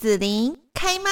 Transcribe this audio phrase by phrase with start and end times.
[0.00, 1.10] 子琳开麦。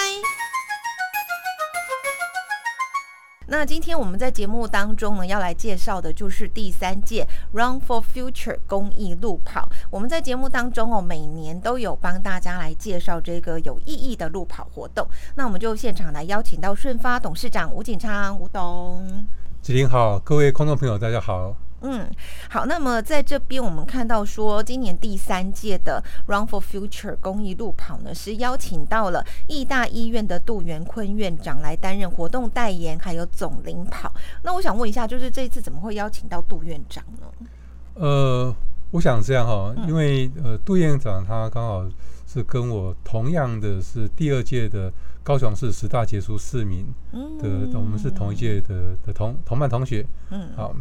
[3.48, 9.68] 那今天我们在节目当中呢，要来介绍的就是第三届 Run for Future 公益路跑。
[9.90, 15.06] 我们在节目当中哦，每年都有帮大家来介绍这个有意义的路跑活动。
[15.34, 19.28] 那我们就现场来邀请到顺发董事长吴景昌吴董。
[19.60, 21.54] 子琳好，各位观众朋友大家好。
[21.80, 22.10] 嗯，
[22.50, 34.12] 好，那么在这边我们看到说，今年第三届的 Run for Future 公益路跑呢，是邀请到了义大医院的杜元坤院长来担任活动代言，还有总领跑。
[34.42, 37.48] 那我想问一下，就是这一次怎么会邀请到杜院长呢？
[37.94, 38.52] 呃，
[38.90, 41.86] 我想这样哈，因为呃，杜院长他刚好
[42.26, 50.04] 是跟我同样的是第二届的高雄市十大杰出市民的，嗯、我们是同一届的的同同班同学。
[50.30, 50.74] 嗯，好。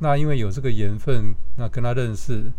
[0.00, 2.50] 那因为有这个缘分，那跟他认识，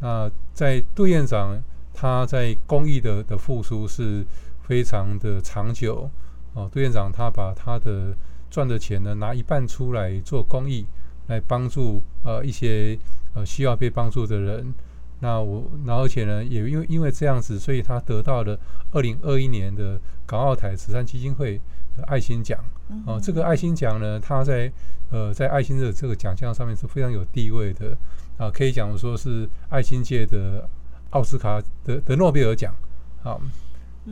[0.00, 1.58] 那在杜院长
[1.94, 4.24] 他在公益的的付出是
[4.62, 6.10] 非常的长久
[6.54, 6.68] 哦。
[6.72, 8.14] 杜院长他把他的
[8.50, 10.84] 赚的钱呢拿一半出来做公益，
[11.28, 12.98] 来帮助呃一些
[13.34, 14.74] 呃需要被帮助的人。
[15.20, 18.58] 那我，然后而且呢，也因为因为这样子，所以他得到了
[18.90, 21.60] 二零二一年的港澳台慈善基金会
[22.06, 22.58] 爱心奖。
[23.06, 24.70] 哦，这个爱心奖呢，他在
[25.10, 27.96] 呃在爱心的这个奖项上面是非常有地位的
[28.36, 30.68] 啊，可以讲说是爱心界的
[31.10, 32.74] 奥斯卡的的诺贝尔奖。
[33.22, 33.40] 好，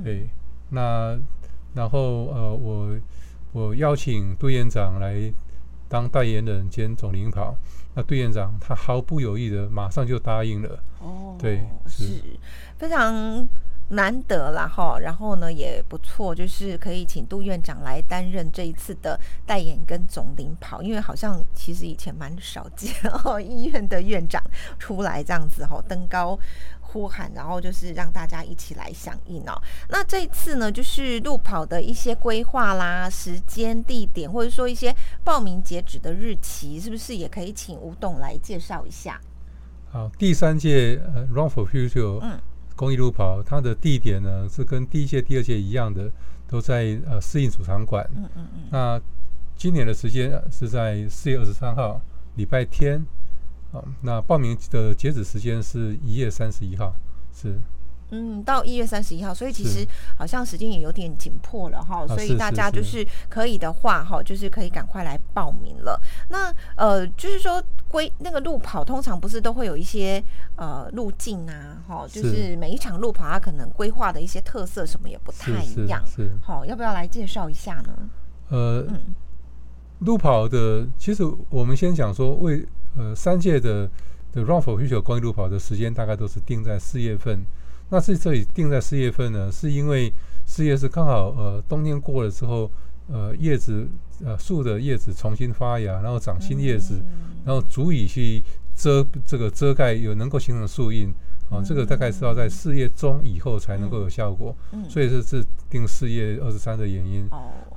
[0.03, 0.29] 对，
[0.71, 1.19] 那
[1.75, 2.97] 然后呃，我
[3.53, 5.33] 我邀请杜院长来
[5.89, 7.55] 当代言人兼总领跑。
[7.93, 10.79] 那杜院长他毫不犹豫的马上就答应了。
[11.01, 12.23] 哦，对，是，是
[12.79, 13.47] 非常
[13.91, 14.99] 难得啦哈。
[14.99, 22.93] 然后呢也不错，就是可以请杜院长来担任这一次的代言跟总领跑，因为好像其实以前蛮少见
[23.25, 24.43] 哦，医院的院长
[24.79, 26.39] 出来这样子哈， 登高。
[26.93, 29.57] 呼喊，然后就是让大家一起来响应哦。
[29.91, 39.21] 那这一次呢，就是路跑的一些规划啦、时间、地点，或者说一些报名截止的日期，是不是也可以请吴董来介绍一下？
[39.93, 42.41] 好，第三届呃 Run for Future 嗯
[42.81, 46.11] 公益路跑，它的地点呢是跟第一届、第二届一样的，
[46.49, 48.09] 都在呃适应主场馆。
[48.17, 48.61] 嗯嗯嗯。
[48.71, 48.99] 那
[49.55, 52.01] 今年的时间是在四月二十三号
[52.37, 53.05] 礼拜天。
[53.71, 56.97] 好，那报名的截止时间是一月三十一号，
[57.35, 57.61] 是，
[58.11, 66.01] 嗯，到一月三十一号，所以其实好像时间也有点紧迫了哈，所以大家就是可以的话哈，就是可以赶快来报名了。
[66.29, 70.23] 那呃，就是说规那个路跑通常不是都会有一些
[70.57, 77.97] 呃路径啊，哈，就是每一场路跑它可能规划的一些特色什么也不太一样，是，好，要不要来介绍一下呢？
[78.49, 79.15] 呃，嗯，
[80.01, 82.67] 路跑的其实我们先讲说为。
[82.97, 83.89] 呃，三届的
[84.33, 87.47] 的 Run for Future 关于路跑的时间大概都是定在四月份。
[87.91, 90.13] 那是这里定在四月份呢，是因为
[90.47, 92.71] 四月是刚好呃冬天过了之后，
[93.09, 93.87] 呃叶子
[94.25, 97.03] 呃树的叶子重新发芽，然后长新叶子，
[97.45, 98.43] 然后足以去
[98.75, 101.13] 遮这个遮盖有能够形成树荫
[101.51, 101.61] 啊。
[101.63, 104.57] 这个大概是要在四月中以后才能够有效果，
[104.89, 107.29] 所以是是定四月二十三的原因。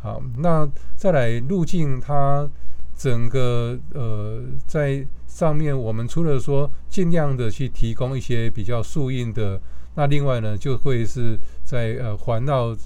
[0.02, 2.47] 好，那再来路径它。
[2.96, 9.59] 整个呃，在上面我们除了说尽量的去提供一些比较树荫的，
[9.96, 12.81] 那另外呢，就会是在呃环绕这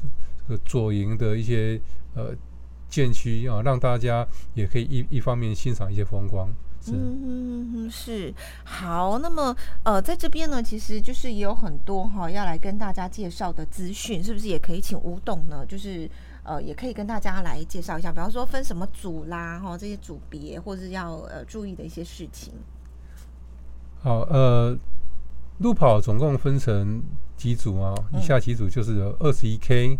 [0.50, 1.80] 个左营的一些
[2.16, 2.36] 呃
[2.90, 6.50] 建区啊，让大家也可以一一方面欣赏一些风光。
[6.82, 9.20] 是，嗯，是好。
[9.20, 15.66] 那么呃，在这边呢，其实就是也有很多哈要来跟大家介绍的资讯，是不是也可以请吴董呢？
[15.66, 16.10] 就是。
[16.50, 22.54] 呃，也可以跟大家来介绍一下，比方说分什么组啦，哈，这些组别或者是要呃注意的一些事情。
[24.02, 24.74] 好，呃，
[25.60, 27.02] 路跑总共分成
[27.36, 27.94] 几组啊？
[28.14, 29.98] 以下几组就是有二十一 K，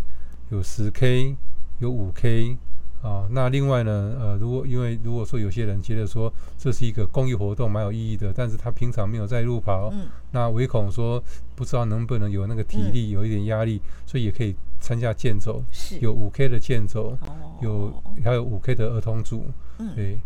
[0.50, 1.36] 有十 K，
[1.78, 2.56] 有五 K。
[3.00, 11.22] 啊，那另外呢，呃，如果因为如果说有些人觉得说这是一个公益活动蛮有意义的，但是他平常没有在路跑，嗯，那唯恐说
[11.54, 17.16] 不知道能不能有那个体力，有一点压力，所以也可以参加健走，是，有五 K 的健走，
[17.62, 19.44] 有还有五 K 的儿童组，
[19.78, 20.18] 嗯，对，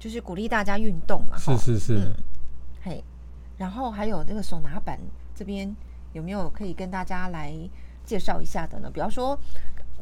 [0.00, 2.12] 就是鼓励大家运动啊，是是是，
[2.82, 3.04] 嘿，
[3.58, 4.98] 然后还有那个手拿板
[5.34, 5.74] 这边
[6.12, 7.52] 有没有可以跟大家来
[8.04, 8.90] 介绍一下的呢？
[8.92, 9.38] 比方说。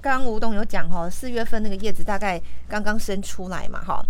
[0.00, 4.04] 刚刚吴董有讲哈，四月份那个叶子大概刚刚生出来嘛哈，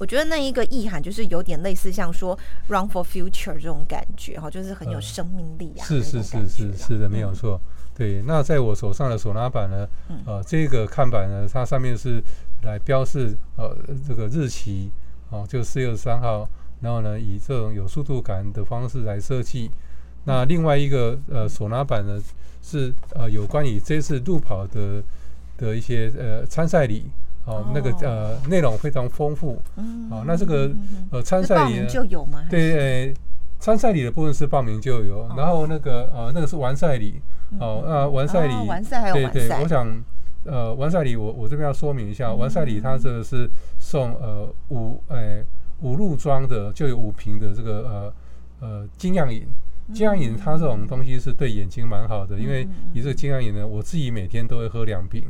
[0.00, 2.36] 我觉得那一个意涵就是有点类似像说
[2.66, 5.86] Run for Future 这种感觉哈，就是很有生命力啊。
[5.86, 7.60] 是是是是是的，没有错。
[7.94, 9.86] 对，那在我手上的手拿板呢，
[10.26, 12.20] 呃，这个看板呢，它上面是
[12.62, 14.90] 来标示呃这个日期
[15.30, 16.48] 哦，就四月三号，
[16.82, 19.70] 然后呢以这种有速度感的方式来设计。
[20.24, 22.20] 那另外一个呃手拿版呢
[22.60, 25.02] 是呃有关于这次路跑的
[25.56, 27.06] 的一些呃参赛礼。
[27.44, 29.60] 哦，那个呃，内容非常丰富。
[29.74, 30.70] 嗯，好，那这个
[31.10, 32.44] 呃参赛礼就有吗？
[32.48, 33.12] 对，
[33.58, 37.20] 参赛礼的部分是报名就有，然后那个呃那个是完赛礼。
[37.58, 39.32] 哦，那完赛礼，完赛还有完赛。
[39.32, 40.04] 对对，我想
[40.44, 45.44] 呃完赛礼我我这边要说明一下，完赛礼它这个是送呃五诶
[45.82, 48.14] 五路装的，就有五瓶的这个呃
[48.60, 49.46] 呃金样饮。
[49.92, 55.24] 金样饮它这种东西是对眼睛蛮好的，因为你这个金样饮呢，我自己每天都会喝两瓶。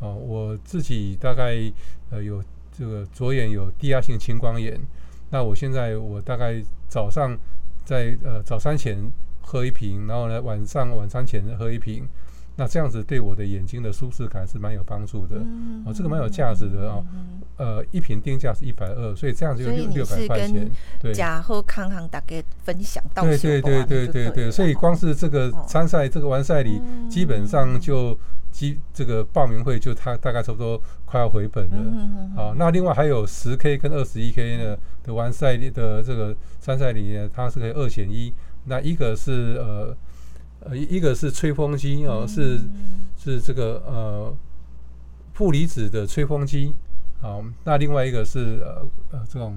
[0.00, 1.54] 哦，我自己大概
[2.10, 2.42] 呃有
[2.76, 4.78] 这个左眼有低压性青光眼，
[5.30, 7.38] 那我现在我大概早上
[7.84, 8.98] 在呃早餐前
[9.40, 12.06] 喝一瓶，然后呢晚上晚餐前喝一瓶，
[12.56, 15.36] 那这样子对我的眼睛的舒适感是蛮有帮助的，
[15.84, 17.04] 哦，这个蛮有价值的哦。
[17.56, 20.70] 呃，一瓶定价是一百二，所以这样子就六六百块钱。
[21.00, 23.22] 对，假喝康康大概分享到。
[23.22, 28.18] 对对对对对对，所以光是这个参赛这个完赛礼，基本上就。
[28.52, 38.30] 基这个报名费就它大概差不多快要回本了，好，那另外还有十 K 跟二十一 K 呢的完赛的这个参赛里呢，它是可以二选一，
[38.66, 39.96] 那一个是呃
[40.64, 42.60] 呃一个是吹风机哦，是
[43.18, 44.34] 是这个呃
[45.34, 46.74] 负离子的吹风机，
[47.20, 49.56] 好，那另外一个是呃呃这种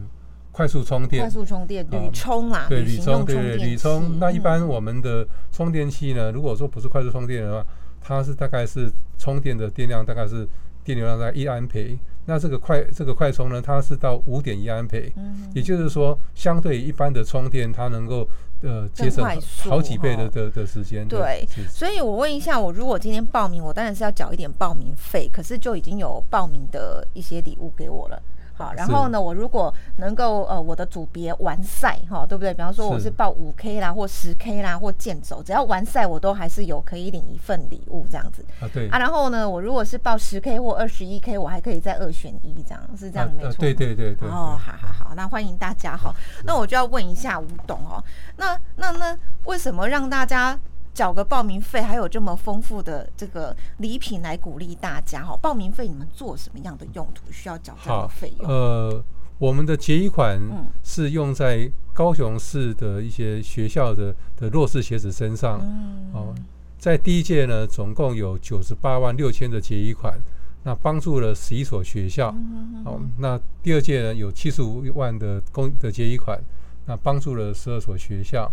[0.52, 7.66] 快速充电，快速充电铝充啊，对铝充，对对铝充，那一般我们的充电器呢，如果说不是快速充电的话。
[8.08, 8.88] 它是大概是
[9.18, 10.48] 充电的电量大概是
[10.84, 11.98] 电流量在一安培，
[12.28, 15.12] 那这个快这个快充呢，它是到五点一安培，
[15.56, 18.30] 也就是说，相对一般的充电，它能够
[18.66, 19.24] 呃节省
[19.70, 21.08] 好几倍的的的时间。
[21.08, 28.22] 对，所以我问一下，我如果今天报名，我当然是要缴一点报名费，可是就已经有报名的一些礼物给我了。
[28.58, 32.54] 好，然后呢，我如果能够呃，我的组别完赛哈，对不对？
[32.54, 38.70] 比方说我是报五 K 啦，或十 K 啦，或健走，只要完赛，我都还是有可以领一份礼物这样子啊。
[38.74, 43.54] 对啊，然后呢，我如果是报十 K 或二十一 K，我还可以再二选一，这样是这样没错。
[43.60, 44.30] 对对对对。
[44.30, 46.16] 哦，好好好，那欢迎大家哈。
[46.46, 48.02] 那我就要问一下吴董哦，
[48.38, 50.58] 那那那为什么让大家？
[50.96, 55.38] 缴个报名费，还有这么丰富的这个礼品来鼓励大家哈。
[55.42, 57.30] 报名费你们做什么样的用途？
[57.32, 58.50] 需要缴这个费用？
[58.50, 59.04] 呃，
[59.38, 60.40] 我们的结义款
[60.84, 65.60] 是用在高雄市的一些学校的的弱势学子身上。
[65.62, 66.12] 嗯。
[66.14, 66.34] 哦，
[66.80, 70.18] 在第一届呢，总共有九十八万六千的结义款，
[70.64, 72.34] 那帮助了十一所学校。
[72.38, 72.82] 嗯。
[72.86, 76.42] 哦，那第二届呢，有七十五万的公的结余款，
[76.86, 78.50] 那帮助了十二所学校。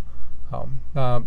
[0.50, 1.23] 好，那。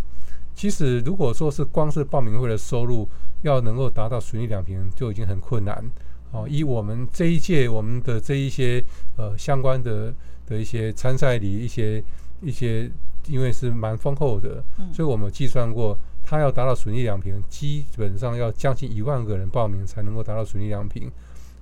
[0.56, 3.08] 其实，如果说是光是报名费的收入
[3.42, 5.84] 要能够达到损益两平，就已经很困难。
[6.32, 8.84] 哦，以我们这一届我们的这一些
[9.18, 10.14] 呃相关的
[10.48, 12.02] 的一些参赛里一些
[12.42, 12.90] 一些，
[13.28, 14.64] 因为是蛮丰厚的，
[14.94, 21.12] 所以我们计算过，它要达到损益两平，基本上要将近一万个人报名才能够达到损益两平。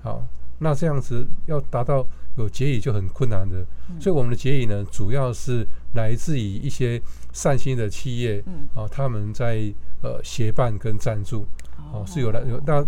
[0.03, 0.23] 好，
[0.59, 2.05] 那这样子要达到
[2.37, 3.65] 有结语就很困难的，
[3.99, 7.01] 所以我们的结语呢，主要是来自于一些。
[7.33, 8.41] 善心的企业，
[8.73, 11.45] 啊，他们在呃协办跟赞助，
[11.91, 12.85] 哦，是有的有那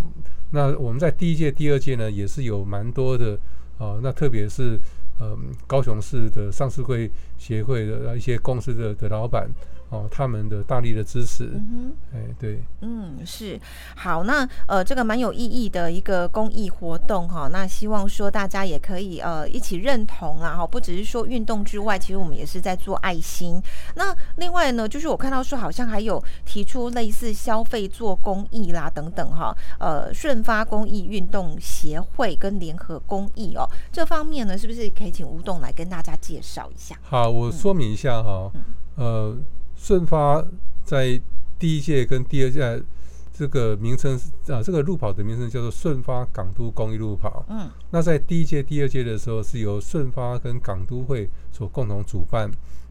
[0.51, 3.37] 那我们在第一届、第二届呢，也是有蛮多的，
[3.77, 4.79] 啊，那特别是
[5.19, 5.37] 呃
[5.67, 9.49] 高雄市的上市会协会的一些公司的的老板。
[9.95, 13.59] 哦，他们的大力的支持，嗯哼，哎，对，嗯，是
[13.95, 23.61] 好，那呃，这个蛮有意义的一个公益活动哈，那希望说大家也可以呃一起认同啊哈，不只是说运动之外，其实我们也是在做爱心。
[23.95, 36.95] 那另外呢，就是我看到说好像还有提出类似消费做公益啦等等哈，呃，顺发公益运动协会跟联合公益哦，这方面呢，是不是可以请吴董来跟大家介绍一下？
[37.01, 38.51] 好，我说明一下哈，
[38.97, 39.37] 嗯、呃。
[39.85, 40.43] 顺发
[40.83, 41.21] 在
[41.59, 42.83] 第一届跟第二届
[43.31, 47.45] 这个名称啊，这个路跑的名称叫做顺发港都公益路跑。
[47.49, 52.49] 嗯，那在第一届、第二届的时候是由顺发跟港都会所共同主办。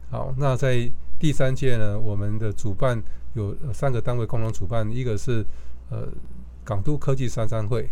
[0.09, 5.45] 好，那在第三届呢，我们的主办有三个单位共同主办，一个是
[5.89, 6.07] 呃
[6.63, 7.89] 港都科技三三会，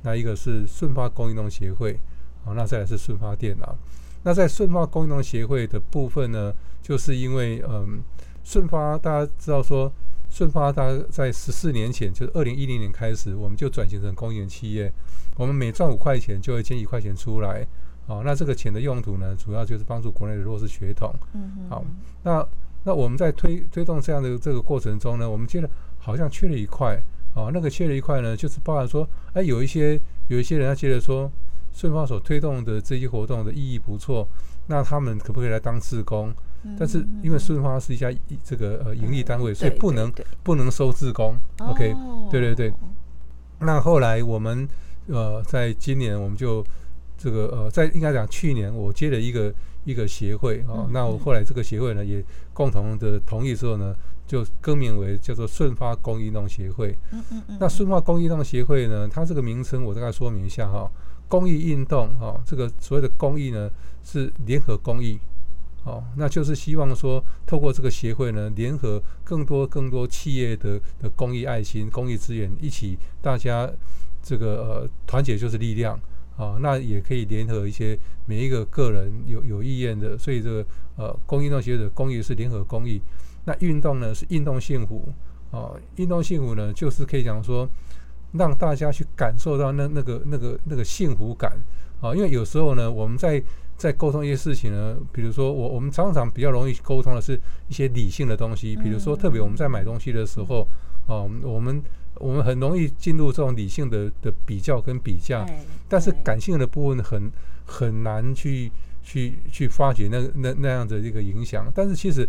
[0.00, 2.00] 那一个是顺发公益农协会，
[2.46, 3.76] 好，那再来是顺发电脑。
[4.22, 8.02] 那在顺发公益农协会的部分呢，就是因为嗯。
[8.48, 9.92] 顺发，大家知道说，
[10.30, 14.90] 顺发大概在十四年前，就是二零一零年开始，我们就转型成公营企业。
[15.36, 17.66] 我们每赚五块钱，就会捐一块钱出来。
[18.06, 21.14] 好，那这个钱的用途呢，主要就是帮助国内的弱势血统。
[21.34, 21.68] 嗯。
[21.68, 21.84] 好，
[22.22, 22.42] 那
[22.84, 26.98] 那我们在推推动这样的这个过程中呢，我们觉得好像缺了一块。
[27.34, 31.30] 哦，那个缺了一块呢，就是包含说，哎，有一些有一些人他觉得说，
[31.74, 34.26] 顺发所推动的这些活动的意义不错，
[34.68, 36.32] 那他们可不可以来当志工？
[36.78, 38.12] 但是因为顺发是一家
[38.44, 40.12] 这个呃盈利单位，所以不能
[40.42, 41.34] 不能收自工。
[41.58, 41.94] OK，
[42.30, 42.72] 对对对。
[43.60, 44.68] 那后来我们
[45.06, 46.64] 呃在今年我们就
[47.16, 49.52] 这个呃在应该讲去年我接了一个
[49.84, 52.22] 一个协会啊，那我后来这个协会呢也
[52.52, 53.94] 共同的同意之后呢，
[54.26, 56.96] 就更名为叫做顺发公益运动协会。
[57.58, 60.90] 那顺发公益运动协会呢，它这个名称我大概说明一下哈。
[61.28, 63.70] 公益运动哈，这个所谓的公益呢
[64.02, 65.18] 是联合公益。
[65.84, 73.70] 哦，那就是希望说，透过这个协会呢，联合更多更多企业的的公益爱心、公益资源，一起大家
[74.22, 75.94] 这个呃团结就是力量
[76.36, 76.58] 啊、哦。
[76.60, 80.66] 那也可以联合一些每一个个人有有意愿的，所以这个
[80.96, 83.00] 呃公益运动协会的公益是联合公益。
[83.46, 85.08] 那运动呢是运动幸福
[85.50, 87.66] 啊，运动幸福呢就是可以讲说，
[88.32, 91.56] 让大家去感受到那那个那个那个幸福感
[92.02, 93.42] 啊，因为有时候呢我们在
[93.78, 100.66] 在沟通一些事情呢，比如说我我们常常比较容易沟通的是一些理性的东西，比如说特别我们在买东西的时候，
[101.06, 101.80] 哦，我们
[102.16, 105.46] 我们很容易进入这种理性的的比较跟比价，
[105.88, 107.30] 但是感性的部分很
[107.64, 108.70] 很难去
[109.04, 111.70] 去去发掘那那那样的一个影响。
[111.72, 112.28] 但是其实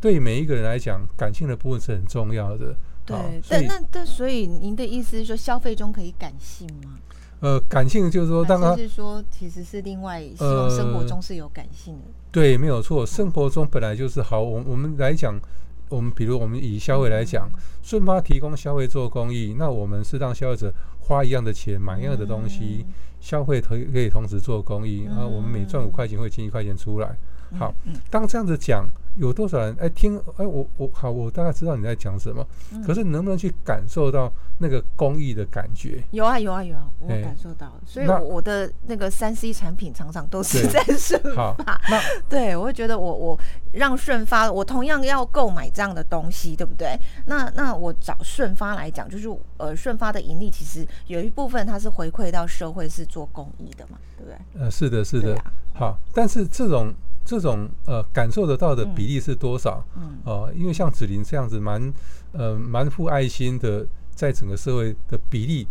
[0.00, 2.74] 对每一个人来讲，感性的部分是很重要的。
[3.04, 3.16] 对，
[3.48, 6.98] 但那但所以您的意思是说，消费中可以感性吗？
[7.40, 12.00] 呃，感性就是说，当然是说，其实是另外，希望生活中是有感性的。
[12.32, 14.40] 对，没有错，生活中本来就是好。
[14.40, 15.38] 我我们来讲，
[15.90, 17.48] 我们比如我们以消费来讲，
[17.82, 22.86] 顺发提供消费做公益，那我们是让消费者花一样的钱买一样的东西，
[23.20, 25.26] 消费可可以同时做公益啊。
[25.26, 27.16] 我们每赚五块钱会进一块钱出来。
[27.58, 27.74] 好，
[28.10, 28.86] 当这样子讲。
[29.16, 36.02] 有多少人哎听哎我我好我大概知道你在讲什么，嗯、可是能不能去感受到那个公益的感觉？
[36.10, 41.54] 有啊有啊有啊，我感受到，所以我的那个三 C 产品常常都是在顺发。
[41.88, 43.38] 那 对我会觉得我我
[43.72, 46.98] 让顺发，我同样要购买这样的东西，对不对？
[47.26, 54.62] 那那我找顺发来讲，就是呃顺发的盈利其实有一部分它是回馈到社会，是做公益的嘛，对不对？
[54.62, 55.34] 呃，是的，是的。
[55.36, 56.92] 啊、好，但是这种。
[57.26, 59.84] 这种呃感受得到的比例是多少？
[59.96, 61.92] 嗯，哦、呃，因为像子林这样子蛮
[62.32, 65.66] 呃蛮富爱心的，在整个社会的比例，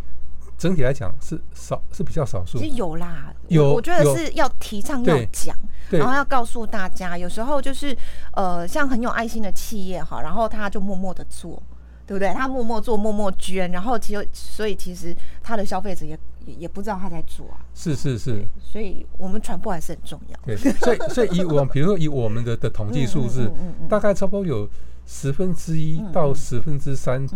[0.57, 2.59] 整体来讲是少是比较少数。
[2.59, 5.55] 其实有啦，有，我觉得是要提倡要讲，
[5.89, 7.97] 然后要告诉大家，有时候就是
[8.33, 11.63] 呃像很有爱心的企业哈，然后他就默默的做，
[12.05, 12.33] 对不对？
[12.33, 16.19] 他默默做，默默捐，然后其实所以其实他的消费者也。
[16.45, 20.39] 也也不知道他在做啊，是是是，所以我们传播还是很重要。
[20.45, 23.51] 对，所以 所以以我比如说以我们的的统计数字，
[23.89, 24.69] 大概差不多有
[25.05, 27.27] 十分之一到十分之三，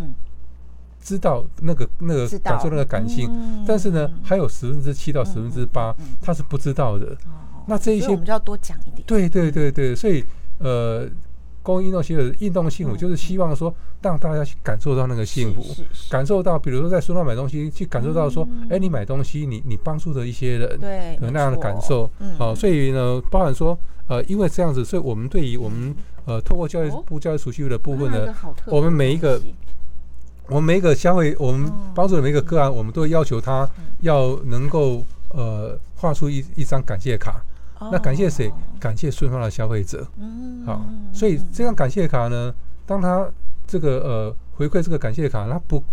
[1.01, 3.29] 知道那个那个感受那个感性，
[3.67, 7.17] 但是呢，还有十分之七到十分之八他是不知道的。
[7.67, 9.03] 那这一些我们就要多讲一点。
[9.05, 10.23] 对对对对，所以
[10.59, 11.09] 呃。
[11.61, 15.61] 公益运动协会的运动性，我，就是希望说让大家去感受到那个幸福，
[16.09, 22.09] 感受到，比如说在顺发买东西，去感受到说，哎，你买东西，你你帮助的一些人，对，有那样的感受。
[22.37, 23.77] 好，所以呢，包含说，
[24.07, 25.93] 呃，因为这样子，所以我们对于我们
[26.25, 28.33] 呃，透过教育部教育储蓄的部分呢，
[28.67, 29.41] 我们每一个，
[30.47, 33.69] 我们每一个消费，我们帮助的每一个个案，我们都要求他
[34.01, 35.03] 要能够
[35.33, 37.41] 呃，画出一一张感谢卡。
[37.91, 38.51] 那感谢谁？
[38.77, 40.05] 感谢顺丰的消费者。
[40.17, 40.65] 嗯。
[40.65, 42.53] 好，所以这张感谢卡呢，
[42.89, 43.29] 当他
[43.67, 45.83] 这个呃回馈这个感谢卡，他不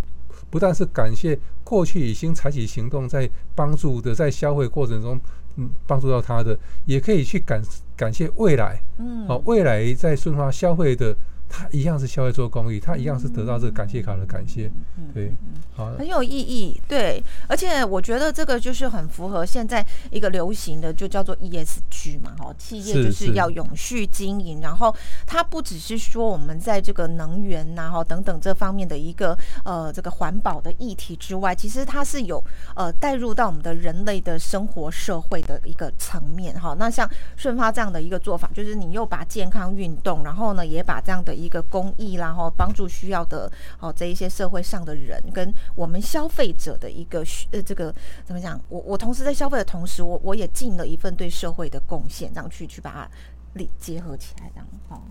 [0.49, 5.19] 不但是感谢过去已经采取行动在帮助的，在消费过程中
[5.57, 7.61] 嗯帮助到他的，也可以去感
[7.95, 8.81] 感谢未来。
[8.97, 11.15] 嗯，好，未来在顺化消费的。
[11.49, 14.69] 他一样是消费做公益，他一样是得到这个感谢卡的感谢，
[15.13, 15.31] 对，
[15.75, 24.93] 好，很有意义，对，而且我觉得这个就是很符合现在一个流行的，就叫做 ESG 嘛，哈，企业就是要永续经营，然后
[25.25, 32.43] 它不只是说我们在这个能源呐，哈等等这方面的一个呃这个环保的议题之外，其实它是有
[32.75, 41.36] 呃带入到我们的人类的生活社会的一个层面，哈，那像顺发这样的一个做法，就是你又把健康运动，然后呢也把这样的。
[41.37, 47.93] 一个公益，然后帮助需要的哦这一些社会上的人，跟我们消费者的一个呃这个
[48.25, 48.59] 怎么讲？
[48.69, 53.09] 我我同时在消费的同时，我我也尽了一份对社会的贡献，这样去去把它
[53.55, 55.01] 结结合起来，这样哦。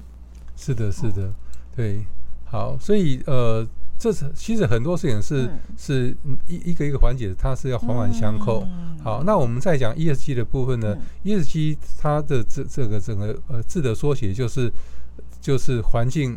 [0.56, 1.32] 是的，是的，
[1.74, 2.04] 对，
[2.44, 3.66] 好，所以呃，
[3.98, 6.16] 这是其实很多事情是、嗯、是
[6.46, 8.62] 一一个一个环节，它是要环环相扣。
[8.64, 14.72] 嗯、好，那我们再讲 ESG 的部分呢、嗯、？ESG 它的这这个整个呃字的缩写就是。
[15.46, 16.36] 就是环境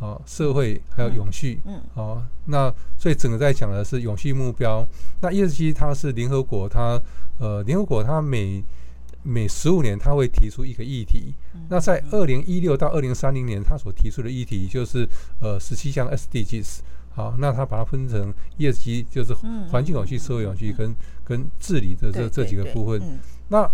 [0.00, 4.82] 啊，社会还有永续，嗯，啊，那所以整个在讲的是永续目标。
[5.20, 6.98] 那 ESG 它是联合国，它
[7.38, 8.64] 呃，联合国它每
[9.22, 11.34] 每十五年他会提出一个议题。
[11.68, 15.06] 那在二零一六到二零三零年，他所提出的议题就是
[15.42, 16.78] 呃十七项 SDGs。
[17.14, 19.34] 好，那他把它分成 ESG，就是
[19.70, 20.94] 环境永续、社会永续跟
[21.26, 23.20] 跟治理的这这几个部分。
[23.48, 23.70] 那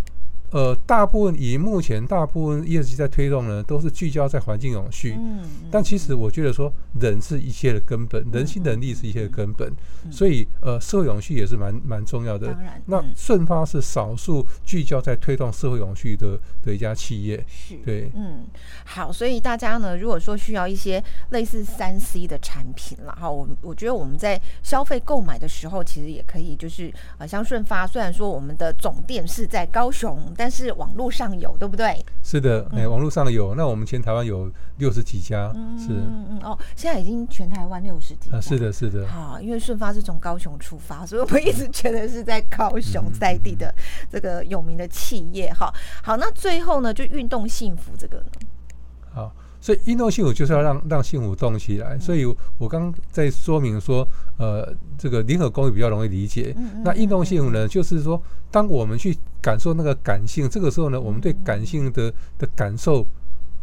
[0.52, 5.16] 呃，大部分以目前大部分 ESG 在推动呢，都是聚焦在环境永续。
[5.18, 9.72] 嗯，但其实我觉得说，人是一切的根本，人性能力是一切的根本。
[10.10, 12.54] 所以呃，社会永续也是蛮蛮重要的。
[12.84, 17.42] 那顺发是少数聚焦在推动社会永续的的一家企业。
[17.48, 18.44] 是，对，嗯，
[18.84, 30.20] 好，所以大家呢，如果说需要一些类似三 C 的产品啦，哈，我我觉得我们在消费购买的时候，其实也可以就是呃，像顺发，虽然说我们的总店是在高雄。
[30.42, 32.04] 但是网络上有，对不对？
[32.20, 33.54] 是的，哎、欸，网络上有。
[33.54, 38.38] 那我们全台湾有六十几家，嗯、是嗯嗯哦，现在已经全台湾六十几家。
[38.38, 39.06] 啊，是的，是的。
[39.06, 43.72] 好，因为顺发是从高雄出发，所以我们一直觉得是在高雄在地的
[44.10, 45.48] 这个有名的企业。
[45.54, 45.72] 哈，
[46.02, 48.24] 好，那最后呢，就运动幸福这个呢？
[49.62, 49.64] 好。
[49.64, 51.96] 所以运动幸福就是要让让幸福动起来。
[51.96, 52.26] 所以
[52.58, 54.04] 我刚在说明说，
[54.36, 56.52] 呃，这个联合公益比较容易理解。
[56.84, 63.06] 那运动幸福呢，就是说，当我们去感受那个感性，这个时候呢，我们对感性的的感受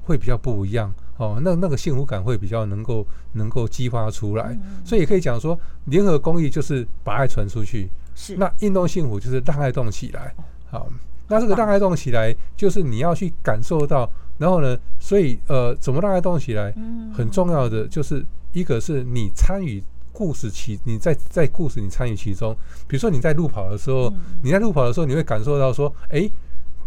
[0.04, 1.38] 会比较不一样哦。
[1.44, 4.58] 那那个幸福感会比较能够能够激发出来。
[4.86, 7.90] 所以也可以讲说，联合公益就是把爱传出去。
[8.16, 8.38] 是。
[8.38, 10.34] 那运动幸福就是让爱动起来。
[10.72, 10.90] 好，
[11.28, 14.10] 那这个让爱动起来，就是你要去感受到。
[14.40, 16.74] 然后呢，所以呃，怎么让它动起来？
[17.14, 22.56] 很重要的就是一个是你参与故事其，你在在故事你参与其中。
[22.88, 26.30] 比如说你在路跑的时候，你在路跑的时候，你会感受到说，哎，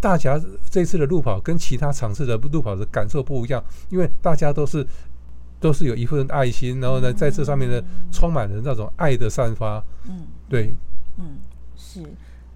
[0.01, 0.41] 大家
[0.71, 4.87] 这次的路跑跟其他场次的路跑的感受不一样，因为大家都是
[5.61, 9.85] 都是有一份爱心，然后呢，在这上面呢，充满了那种爱的散发。
[10.09, 10.73] 嗯，对，
[11.19, 11.39] 嗯，
[11.77, 12.03] 是，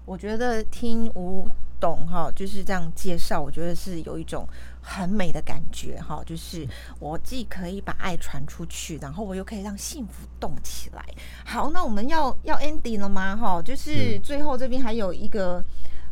[0.05, 1.47] 我觉得听吴
[1.79, 4.47] 董哈就是这样介绍，我觉得是有一种。
[4.89, 6.65] 很美的感觉哈，就是
[6.97, 11.03] 我既可以把爱传出去，然后我又可以让幸福动起来。
[11.45, 13.35] 好，那我们要要 ending 了吗？
[13.35, 15.61] 哈，就是最后这边还有一个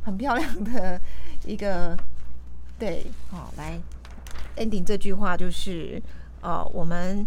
[0.03, 0.99] 很漂亮的
[1.45, 1.97] 一个，
[2.77, 3.79] 对，好，来
[4.57, 6.01] ending 这句话就是，
[6.41, 7.25] 呃，我们。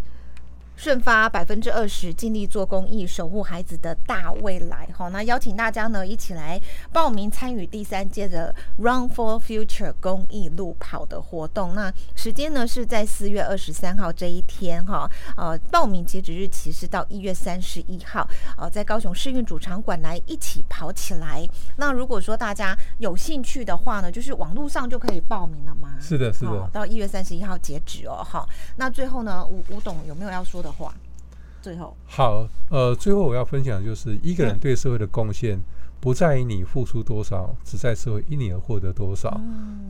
[0.79, 4.89] 顺发百分之二十，尽力做公益，守护孩子的大未来。
[4.97, 6.59] 好，那邀请大家呢，一起来
[6.93, 11.75] 报名参与第三届的 Run for Future 公益路跑的活动。
[11.75, 15.11] 那时间呢是在四月二十三号这一天哈。
[15.37, 18.29] 呃，报名截止日期是到一月三十一号。
[18.57, 21.45] 呃，在高雄市运主场馆来一起跑起来。
[21.75, 25.97] 那如果说大家有兴趣的话呢，就是网络上就可以报名了吗？
[26.01, 26.71] 是的，是的。
[26.73, 28.23] 到一月三十一号截止哦。
[28.23, 30.68] 好，那最后呢，吴吴董有没有要说的？
[30.69, 30.93] 的话，
[31.63, 31.97] 最后。
[32.05, 35.59] 好，呃，最后我要分享就是一个人对社会的贡献，
[36.01, 39.41] 不在于你付出多少，只在社会因你而获得多少。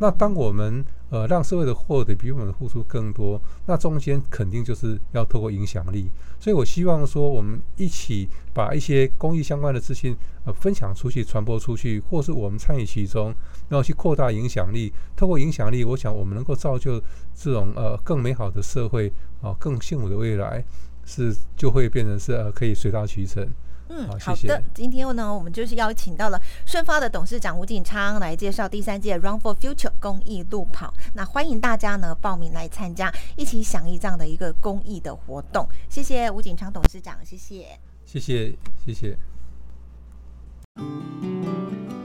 [0.00, 6.10] 那当我们呃让社会的获得比我们的付出更多，那中间肯定就是要透过影响力。
[6.40, 13.34] 所以我希望说，我们一起把一些公益相关的资讯呃分享出去、传播出去，或是我们参与其中，
[13.68, 14.90] 然后去扩大影响力。
[15.14, 16.98] 透过影响力，我想我们能够造就
[17.34, 19.08] 这种呃更美好的社会
[19.42, 20.64] 啊、呃，更幸福的未来，
[21.04, 23.46] 是就会变成是呃可以水到渠成。
[23.88, 24.62] 嗯，好的。
[24.74, 30.92] 今天呢，我们就是邀请到了顺发的董事长吴景昌来介绍第三届 Run for Future 公益路跑。
[31.14, 35.66] 那欢迎大家呢报名来参加，一起响应这样的一个公益的活动。
[35.88, 39.16] 谢谢吴景昌董事长，谢谢，谢谢，谢谢。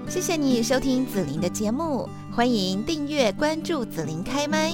[0.10, 4.74] 谢谢你收听紫琳的节目，欢迎订阅关注紫琳开麦。